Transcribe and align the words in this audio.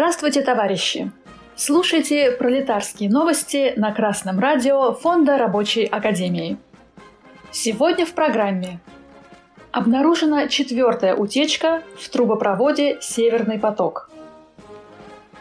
Здравствуйте, 0.00 0.40
товарищи! 0.40 1.12
Слушайте 1.56 2.30
пролетарские 2.30 3.10
новости 3.10 3.74
на 3.76 3.92
Красном 3.92 4.38
радио 4.40 4.94
Фонда 4.94 5.36
Рабочей 5.36 5.84
Академии. 5.84 6.56
Сегодня 7.50 8.06
в 8.06 8.14
программе 8.14 8.80
обнаружена 9.72 10.48
четвертая 10.48 11.14
утечка 11.14 11.82
в 11.98 12.08
трубопроводе 12.08 12.96
«Северный 13.02 13.58
поток». 13.58 14.10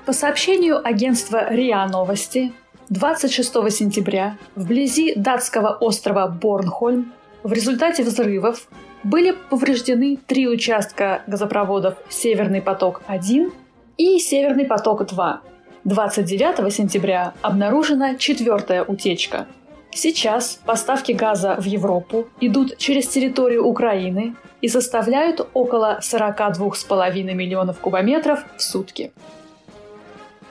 По 0.06 0.12
сообщению 0.12 0.86
агентства 0.86 1.50
РИА 1.50 1.88
Новости, 1.88 2.52
26 2.90 3.72
сентября 3.72 4.36
вблизи 4.58 5.14
датского 5.16 5.70
острова 5.70 6.28
Борнхольм 6.28 7.14
в 7.44 7.54
результате 7.54 8.04
взрывов 8.04 8.68
были 9.04 9.38
повреждены 9.50 10.18
три 10.28 10.50
участка 10.50 11.22
газопроводов 11.28 11.96
«Северный 12.10 12.62
поток-1» 12.62 13.54
и 14.00 14.18
«Северный 14.18 14.66
поток-2». 14.66 15.40
29 15.84 16.74
сентября 16.74 17.34
обнаружена 17.42 18.16
четвертая 18.16 18.84
утечка. 18.84 19.46
Сейчас 19.92 20.60
поставки 20.66 21.12
газа 21.12 21.58
в 21.60 21.66
Европу 21.66 22.28
идут 22.40 22.78
через 22.78 23.08
территорию 23.08 23.66
Украины 23.66 24.36
и 24.62 24.70
составляют 24.70 25.46
около 25.54 26.00
42,5 26.02 27.24
миллионов 27.34 27.80
кубометров 27.80 28.46
в 28.56 28.62
сутки. 28.62 29.12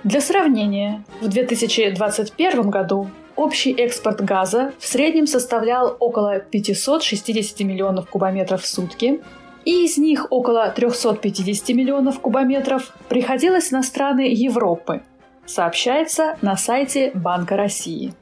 Для 0.04 0.20
сравнения, 0.20 1.04
в 1.22 1.28
2021 1.28 2.68
году 2.68 3.08
общий 3.34 3.72
экспорт 3.72 4.20
газа 4.20 4.72
в 4.78 4.86
среднем 4.86 5.26
составлял 5.26 5.96
около 5.98 6.38
560 6.38 7.60
миллионов 7.60 8.10
кубометров 8.10 8.62
в 8.62 8.66
сутки, 8.66 9.20
и 9.64 9.84
из 9.84 9.98
них 9.98 10.26
около 10.30 10.70
350 10.70 11.68
миллионов 11.70 12.20
кубометров 12.20 12.94
приходилось 13.08 13.70
на 13.70 13.82
страны 13.82 14.32
Европы, 14.32 15.02
сообщается 15.46 16.36
на 16.42 16.56
сайте 16.56 17.10
Банка 17.14 17.56
России. 17.56 18.14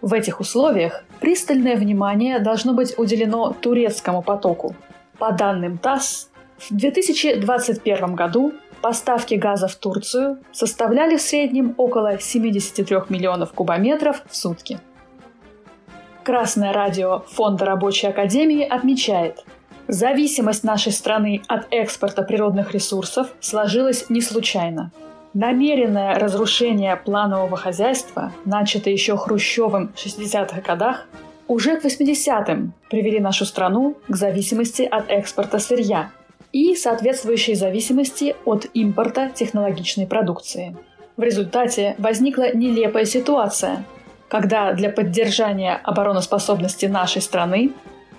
В 0.00 0.14
этих 0.14 0.40
условиях 0.40 1.04
пристальное 1.20 1.76
внимание 1.76 2.40
должно 2.40 2.74
быть 2.74 2.98
уделено 2.98 3.52
турецкому 3.52 4.22
потоку. 4.22 4.74
По 5.18 5.32
данным 5.32 5.78
ТАСС, 5.78 6.28
в 6.58 6.74
2021 6.74 8.14
году 8.14 8.52
Поставки 8.82 9.34
газа 9.34 9.68
в 9.68 9.76
Турцию 9.76 10.38
составляли 10.50 11.16
в 11.16 11.22
среднем 11.22 11.72
около 11.76 12.18
73 12.18 12.96
миллионов 13.10 13.52
кубометров 13.52 14.24
в 14.28 14.34
сутки. 14.34 14.80
Красное 16.24 16.72
радио 16.72 17.20
Фонда 17.28 17.64
Рабочей 17.64 18.08
Академии 18.08 18.66
отмечает, 18.66 19.44
зависимость 19.92 20.64
нашей 20.64 20.92
страны 20.92 21.42
от 21.48 21.66
экспорта 21.70 22.22
природных 22.22 22.72
ресурсов 22.72 23.28
сложилась 23.40 24.06
не 24.08 24.20
случайно. 24.20 24.90
Намеренное 25.34 26.14
разрушение 26.14 26.96
планового 26.96 27.56
хозяйства, 27.56 28.32
начатое 28.44 28.92
еще 28.92 29.16
Хрущевым 29.16 29.92
в 29.94 30.04
60-х 30.04 30.60
годах, 30.60 31.06
уже 31.48 31.76
к 31.80 31.84
80-м 31.84 32.74
привели 32.90 33.20
нашу 33.20 33.44
страну 33.44 33.96
к 34.08 34.16
зависимости 34.16 34.82
от 34.82 35.10
экспорта 35.10 35.58
сырья– 35.58 36.10
и 36.52 36.74
соответствующей 36.76 37.54
зависимости 37.54 38.36
от 38.44 38.66
импорта 38.74 39.30
технологичной 39.34 40.06
продукции. 40.06 40.76
В 41.16 41.22
результате 41.22 41.94
возникла 41.98 42.54
нелепая 42.54 43.04
ситуация, 43.04 43.84
когда 44.28 44.72
для 44.72 44.90
поддержания 44.90 45.78
обороноспособности 45.82 46.86
нашей 46.86 47.22
страны 47.22 47.72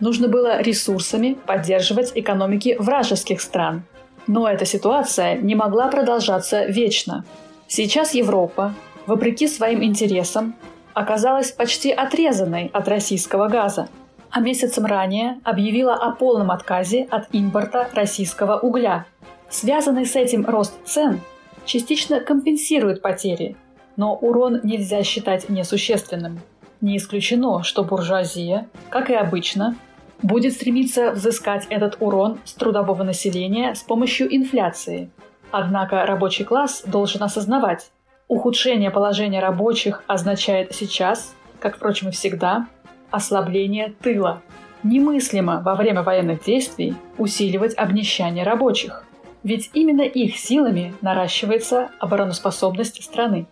нужно 0.03 0.27
было 0.27 0.61
ресурсами 0.61 1.37
поддерживать 1.45 2.11
экономики 2.13 2.75
вражеских 2.77 3.41
стран. 3.41 3.83
Но 4.27 4.47
эта 4.47 4.65
ситуация 4.65 5.35
не 5.35 5.55
могла 5.55 5.87
продолжаться 5.87 6.65
вечно. 6.65 7.25
Сейчас 7.67 8.13
Европа, 8.13 8.75
вопреки 9.07 9.47
своим 9.47 9.83
интересам, 9.83 10.55
оказалась 10.93 11.51
почти 11.51 11.91
отрезанной 11.91 12.69
от 12.71 12.87
российского 12.87 13.47
газа– 13.47 13.89
а 14.33 14.39
месяцем 14.39 14.87
ранее 14.87 15.39
объявила 15.43 15.93
о 15.93 16.09
полном 16.09 16.49
отказе 16.49 17.07
от 17.11 17.27
импорта 17.33 17.87
российского 17.93 18.57
угля. 18.57 19.05
Связанный 19.47 20.07
с 20.07 20.15
этим 20.15 20.43
рост 20.47 20.73
цен 20.85 21.21
частично 21.65 22.19
компенсирует 22.19 23.03
потери, 23.03 23.55
но 23.95 24.15
урон 24.15 24.59
нельзя 24.63 25.03
считать 25.03 25.49
несущественным. 25.49 26.39
Не 26.81 26.97
исключено, 26.97 27.61
что 27.61 27.83
буржуазия, 27.83 28.67
как 28.89 29.11
и 29.11 29.13
обычно, 29.13 29.75
будет 30.23 30.53
стремиться 30.53 31.11
взыскать 31.11 31.67
этот 31.69 31.97
урон 31.99 32.39
с 32.45 32.53
трудового 32.53 33.03
населения 33.03 33.75
с 33.75 33.81
помощью 33.81 34.33
инфляции. 34.35 35.09
Однако 35.51 36.05
рабочий 36.05 36.45
класс 36.45 36.83
должен 36.87 37.21
осознавать, 37.21 37.91
ухудшение 38.27 38.89
положения 38.89 39.39
рабочих 39.39 40.03
означает 40.07 40.73
сейчас, 40.73 41.35
как, 41.59 41.75
впрочем, 41.75 42.09
и 42.09 42.11
всегда, 42.11 42.67
ослабление 43.11 43.93
тыла. 44.01 44.41
Немыслимо 44.81 45.61
во 45.61 45.75
время 45.75 46.01
военных 46.01 46.43
действий 46.43 46.95
усиливать 47.17 47.77
обнищание 47.77 48.43
рабочих, 48.43 49.05
ведь 49.43 49.69
именно 49.73 50.01
их 50.01 50.37
силами 50.37 50.93
наращивается 51.01 51.89
обороноспособность 51.99 53.03
страны. 53.03 53.45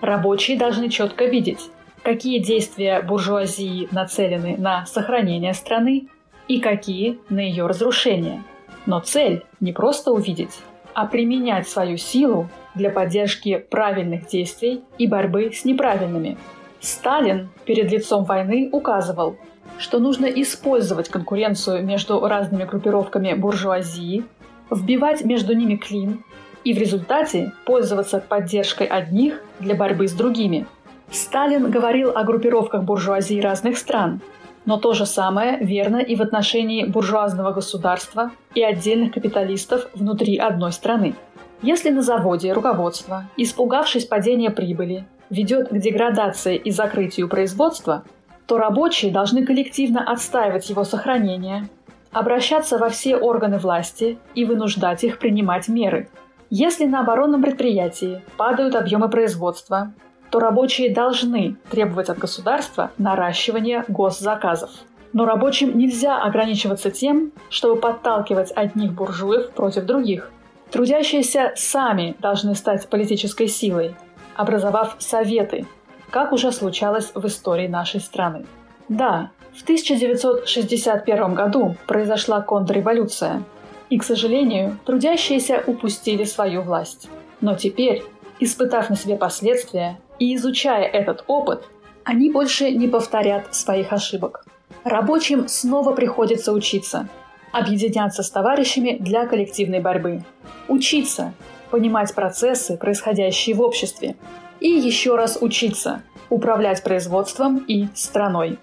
Рабочие 0.00 0.58
должны 0.58 0.88
четко 0.88 1.26
видеть, 1.26 1.70
какие 2.04 2.38
действия 2.38 3.02
буржуазии 3.02 3.88
нацелены 3.90 4.56
на 4.56 4.86
сохранение 4.86 5.54
страны 5.54 6.08
и 6.46 6.60
какие 6.60 7.18
на 7.28 7.40
ее 7.40 7.66
разрушение. 7.66 8.44
Но 8.86 9.00
цель 9.00 9.42
не 9.58 9.72
просто 9.72 10.12
увидеть, 10.12 10.60
а 10.92 11.06
применять 11.06 11.68
свою 11.68 11.96
силу 11.96 12.48
для 12.76 12.90
поддержки 12.90 13.58
правильных 13.58 14.28
действий 14.28 14.82
и 14.98 15.08
борьбы 15.08 15.50
с 15.52 15.64
неправильными– 15.64 16.38
Сталин 16.84 17.48
перед 17.64 17.90
лицом 17.90 18.24
войны 18.24 18.68
указывал, 18.70 19.36
что 19.78 19.98
нужно 19.98 20.26
использовать 20.26 21.08
конкуренцию 21.08 21.84
между 21.84 22.20
разными 22.20 22.64
группировками 22.64 23.32
буржуазии, 23.32 24.24
вбивать 24.70 25.24
между 25.24 25.54
ними 25.54 25.76
клин 25.76 26.22
и 26.62 26.74
в 26.74 26.78
результате 26.78 27.52
пользоваться 27.64 28.20
поддержкой 28.20 28.86
одних 28.86 29.42
для 29.60 29.74
борьбы 29.74 30.08
с 30.08 30.12
другими. 30.12 30.66
Сталин 31.10 31.70
говорил 31.70 32.10
о 32.10 32.24
группировках 32.24 32.82
буржуазии 32.82 33.40
разных 33.40 33.78
стран, 33.78 34.20
но 34.64 34.78
то 34.78 34.94
же 34.94 35.06
самое 35.06 35.58
верно 35.58 35.98
и 35.98 36.16
в 36.16 36.22
отношении 36.22 36.84
буржуазного 36.84 37.52
государства 37.52 38.30
и 38.54 38.62
отдельных 38.62 39.12
капиталистов 39.12 39.88
внутри 39.94 40.36
одной 40.36 40.72
страны. 40.72 41.14
Если 41.62 41.90
на 41.90 42.02
заводе 42.02 42.52
руководство, 42.52 43.24
испугавшись 43.36 44.06
падения 44.06 44.50
прибыли, 44.50 45.06
ведет 45.30 45.68
к 45.68 45.78
деградации 45.78 46.56
и 46.56 46.70
закрытию 46.70 47.28
производства, 47.28 48.04
то 48.46 48.58
рабочие 48.58 49.10
должны 49.10 49.46
коллективно 49.46 50.02
отстаивать 50.02 50.68
его 50.68 50.84
сохранение, 50.84 51.68
обращаться 52.12 52.78
во 52.78 52.88
все 52.88 53.16
органы 53.16 53.58
власти 53.58 54.18
и 54.34 54.44
вынуждать 54.44 55.04
их 55.04 55.18
принимать 55.18 55.68
меры. 55.68 56.08
Если 56.50 56.84
на 56.84 57.00
оборонном 57.00 57.42
предприятии 57.42 58.22
падают 58.36 58.74
объемы 58.76 59.08
производства, 59.08 59.92
то 60.34 60.40
рабочие 60.40 60.92
должны 60.92 61.54
требовать 61.70 62.08
от 62.08 62.18
государства 62.18 62.90
наращивания 62.98 63.84
госзаказов. 63.86 64.70
Но 65.12 65.26
рабочим 65.26 65.78
нельзя 65.78 66.20
ограничиваться 66.20 66.90
тем, 66.90 67.30
чтобы 67.50 67.80
подталкивать 67.80 68.50
одних 68.50 68.94
буржуев 68.94 69.52
против 69.52 69.84
других. 69.84 70.32
Трудящиеся 70.72 71.52
сами 71.54 72.16
должны 72.18 72.56
стать 72.56 72.88
политической 72.88 73.46
силой, 73.46 73.94
образовав 74.34 74.96
советы, 74.98 75.68
как 76.10 76.32
уже 76.32 76.50
случалось 76.50 77.12
в 77.14 77.24
истории 77.28 77.68
нашей 77.68 78.00
страны. 78.00 78.44
Да, 78.88 79.30
в 79.52 79.62
1961 79.62 81.34
году 81.34 81.76
произошла 81.86 82.40
контрреволюция, 82.40 83.44
и, 83.88 83.98
к 83.98 84.02
сожалению, 84.02 84.78
трудящиеся 84.84 85.62
упустили 85.64 86.24
свою 86.24 86.62
власть. 86.62 87.08
Но 87.40 87.54
теперь, 87.54 88.02
испытав 88.40 88.90
на 88.90 88.96
себе 88.96 89.14
последствия 89.14 89.96
и 90.18 90.34
изучая 90.36 90.84
этот 90.84 91.24
опыт, 91.26 91.68
они 92.04 92.30
больше 92.30 92.70
не 92.70 92.88
повторят 92.88 93.54
своих 93.54 93.92
ошибок. 93.92 94.44
Рабочим 94.84 95.48
снова 95.48 95.94
приходится 95.94 96.52
учиться, 96.52 97.08
объединяться 97.52 98.22
с 98.22 98.30
товарищами 98.30 98.96
для 99.00 99.26
коллективной 99.26 99.80
борьбы. 99.80 100.22
Учиться, 100.68 101.32
понимать 101.70 102.14
процессы, 102.14 102.76
происходящие 102.76 103.56
в 103.56 103.62
обществе, 103.62 104.16
и 104.60 104.68
еще 104.68 105.16
раз 105.16 105.38
учиться 105.40 106.02
управлять 106.30 106.82
производством 106.82 107.58
и 107.66 107.88
страной. 107.94 108.58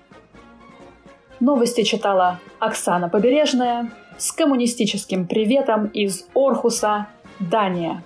Новости 1.40 1.84
читала 1.84 2.40
Оксана 2.60 3.10
Побережная 3.10 3.92
с 4.18 4.32
коммунистическим 4.32 5.28
приветом 5.28 5.88
из 5.88 6.26
Орхуса, 6.36 7.08
Дания. 7.40 8.04